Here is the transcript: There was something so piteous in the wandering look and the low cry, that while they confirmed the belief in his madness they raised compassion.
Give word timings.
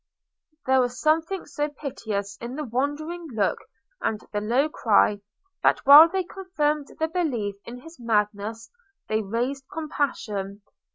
There 0.65 0.81
was 0.81 0.99
something 0.99 1.45
so 1.45 1.69
piteous 1.69 2.35
in 2.41 2.55
the 2.55 2.63
wandering 2.63 3.27
look 3.33 3.59
and 4.01 4.19
the 4.31 4.41
low 4.41 4.67
cry, 4.67 5.21
that 5.61 5.85
while 5.85 6.09
they 6.09 6.23
confirmed 6.23 6.87
the 6.97 7.07
belief 7.07 7.53
in 7.65 7.81
his 7.81 7.99
madness 7.99 8.71
they 9.09 9.21
raised 9.21 9.65
compassion. 9.71 10.63